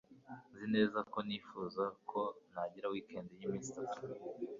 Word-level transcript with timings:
Nzi 0.53 0.65
neza 0.75 0.99
ko 1.11 1.17
nifuza 1.27 1.83
ko 2.09 2.21
nagira 2.53 2.91
weekend 2.93 3.27
y'iminsi 3.37 3.69
itatu. 3.71 3.99